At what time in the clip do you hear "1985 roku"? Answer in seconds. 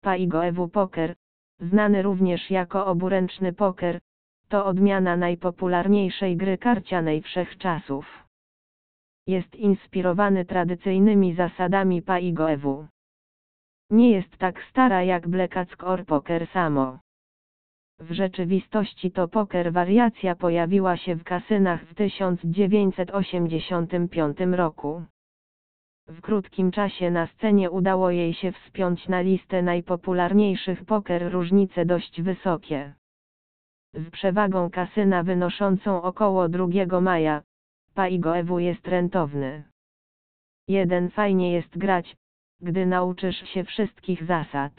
21.94-25.02